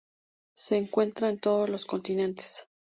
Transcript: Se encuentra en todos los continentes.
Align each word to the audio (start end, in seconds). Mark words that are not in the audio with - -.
Se 0.55 0.77
encuentra 0.77 1.29
en 1.29 1.37
todos 1.39 1.69
los 1.69 1.85
continentes. 1.85 2.67